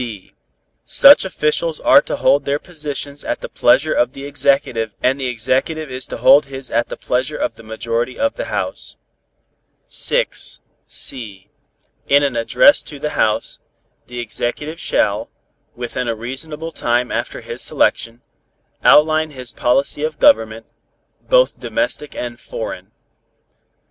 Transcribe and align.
(b) 0.01 0.31
Such 0.83 1.25
officials 1.25 1.79
are 1.79 2.01
to 2.01 2.15
hold 2.15 2.45
their 2.45 2.57
positions 2.57 3.23
at 3.23 3.41
the 3.41 3.47
pleasure 3.47 3.93
of 3.93 4.13
the 4.13 4.25
Executive 4.25 4.95
and 5.03 5.19
the 5.19 5.27
Executive 5.27 5.91
is 5.91 6.07
to 6.07 6.17
hold 6.17 6.47
his 6.47 6.71
at 6.71 6.89
the 6.89 6.97
pleasure 6.97 7.37
of 7.37 7.53
the 7.53 7.61
majority 7.61 8.17
of 8.17 8.33
the 8.33 8.45
House. 8.45 8.97
(c) 9.87 11.49
In 12.07 12.23
an 12.23 12.35
address 12.35 12.81
to 12.81 12.97
the 12.97 13.11
House, 13.11 13.59
the 14.07 14.19
Executive 14.19 14.79
shall, 14.79 15.29
within 15.75 16.07
a 16.07 16.15
reasonable 16.15 16.71
time 16.71 17.11
after 17.11 17.41
his 17.41 17.61
selection, 17.61 18.23
outline 18.83 19.29
his 19.29 19.51
policy 19.51 20.01
of 20.03 20.17
Government, 20.17 20.65
both 21.29 21.59
domestic 21.59 22.15
and 22.15 22.39
foreign. 22.39 22.89